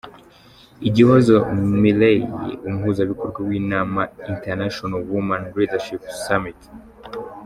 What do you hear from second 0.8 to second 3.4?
Igihozo Miley umuhuzabikorwa